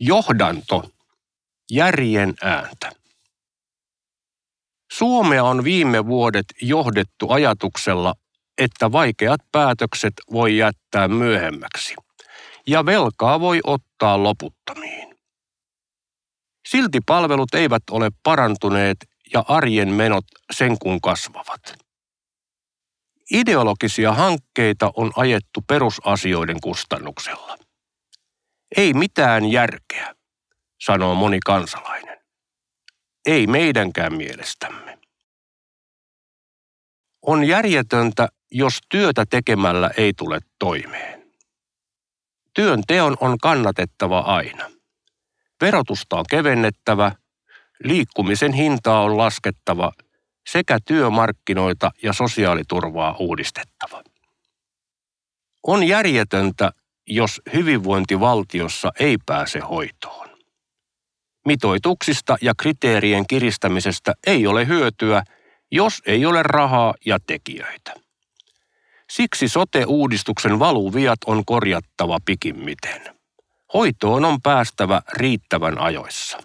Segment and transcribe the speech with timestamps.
[0.00, 0.90] Johdanto.
[1.70, 2.92] Järjen ääntä.
[4.92, 8.14] Suomea on viime vuodet johdettu ajatuksella,
[8.58, 11.94] että vaikeat päätökset voi jättää myöhemmäksi
[12.66, 15.18] ja velkaa voi ottaa loputtomiin.
[16.68, 18.96] Silti palvelut eivät ole parantuneet
[19.32, 21.74] ja arjen menot sen kun kasvavat.
[23.30, 27.67] Ideologisia hankkeita on ajettu perusasioiden kustannuksella.
[28.76, 30.14] Ei mitään järkeä,
[30.80, 32.18] sanoo moni kansalainen.
[33.26, 34.98] Ei meidänkään mielestämme.
[37.22, 41.32] On järjetöntä, jos työtä tekemällä ei tule toimeen.
[42.54, 44.70] Työn teon on kannatettava aina.
[45.60, 47.12] Verotusta on kevennettävä,
[47.84, 49.92] liikkumisen hintaa on laskettava
[50.48, 54.02] sekä työmarkkinoita ja sosiaaliturvaa uudistettava.
[55.66, 56.72] On järjetöntä,
[57.08, 60.28] jos hyvinvointivaltiossa ei pääse hoitoon.
[61.46, 65.22] Mitoituksista ja kriteerien kiristämisestä ei ole hyötyä,
[65.70, 67.94] jos ei ole rahaa ja tekijöitä.
[69.10, 73.18] Siksi sote-uudistuksen valuviat on korjattava pikimmiten.
[73.74, 76.38] Hoitoon on päästävä riittävän ajoissa.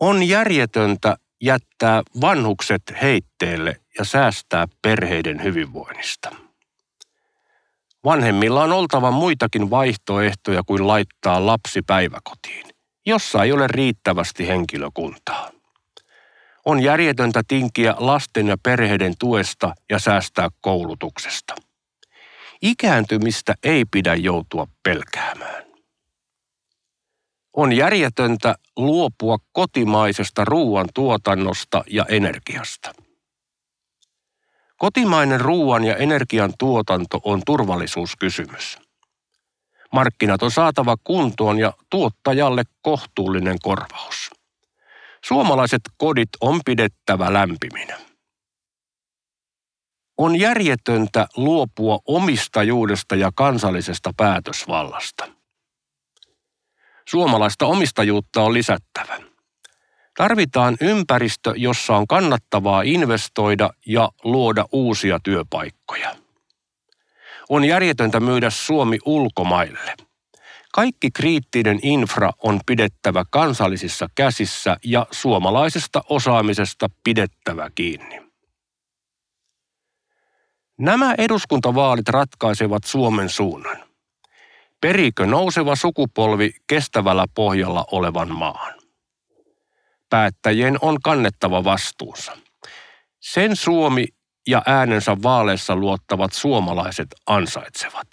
[0.00, 6.43] On järjetöntä jättää vanhukset heitteelle ja säästää perheiden hyvinvoinnista.
[8.04, 12.66] Vanhemmilla on oltava muitakin vaihtoehtoja kuin laittaa lapsi päiväkotiin,
[13.06, 15.50] jossa ei ole riittävästi henkilökuntaa.
[16.64, 21.54] On järjetöntä tinkiä lasten ja perheiden tuesta ja säästää koulutuksesta.
[22.62, 25.64] Ikääntymistä ei pidä joutua pelkäämään.
[27.56, 33.03] On järjetöntä luopua kotimaisesta ruoan tuotannosta ja energiasta.
[34.76, 38.78] Kotimainen ruoan ja energian tuotanto on turvallisuuskysymys.
[39.92, 44.30] Markkinat on saatava kuntoon ja tuottajalle kohtuullinen korvaus.
[45.24, 47.98] Suomalaiset kodit on pidettävä lämpiminä.
[50.18, 55.28] On järjetöntä luopua omistajuudesta ja kansallisesta päätösvallasta.
[57.08, 59.33] Suomalaista omistajuutta on lisättävä.
[60.16, 66.16] Tarvitaan ympäristö, jossa on kannattavaa investoida ja luoda uusia työpaikkoja.
[67.48, 69.94] On järjetöntä myydä Suomi ulkomaille.
[70.72, 78.20] Kaikki kriittinen infra on pidettävä kansallisissa käsissä ja suomalaisesta osaamisesta pidettävä kiinni.
[80.78, 83.76] Nämä eduskuntavaalit ratkaisevat Suomen suunnan.
[84.80, 88.83] Perikö nouseva sukupolvi kestävällä pohjalla olevan maan?
[90.14, 92.36] Päättäjien on kannettava vastuunsa.
[93.20, 94.06] Sen Suomi
[94.46, 98.06] ja äänensä vaaleissa luottavat suomalaiset ansaitsevat.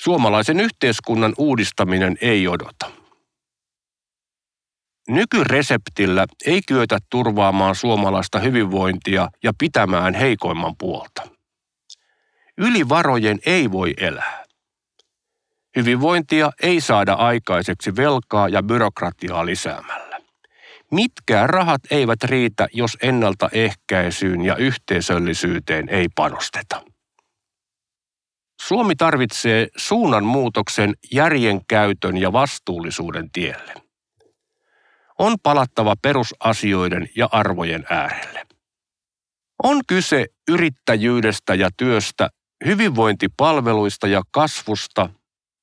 [0.00, 2.90] Suomalaisen yhteiskunnan uudistaminen ei odota.
[5.08, 11.22] Nykyreseptillä ei kyetä turvaamaan suomalaista hyvinvointia ja pitämään heikoimman puolta.
[12.58, 14.39] Ylivarojen ei voi elää.
[15.76, 20.20] Hyvinvointia ei saada aikaiseksi velkaa ja byrokratiaa lisäämällä.
[20.90, 26.82] Mitkään rahat eivät riitä, jos ennaltaehkäisyyn ja yhteisöllisyyteen ei panosteta.
[28.60, 33.74] Suomi tarvitsee suunnanmuutoksen järjen käytön ja vastuullisuuden tielle.
[35.18, 38.46] On palattava perusasioiden ja arvojen äärelle.
[39.62, 42.28] On kyse yrittäjyydestä ja työstä,
[42.64, 45.08] hyvinvointipalveluista ja kasvusta–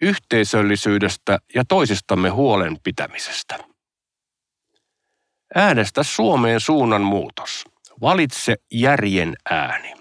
[0.00, 3.58] yhteisöllisyydestä ja toisistamme huolen pitämisestä.
[5.54, 7.64] Äänestä Suomeen suunnan muutos.
[8.00, 9.99] Valitse järjen ääni.